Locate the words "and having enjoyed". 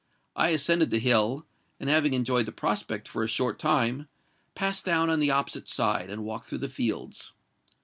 1.79-2.47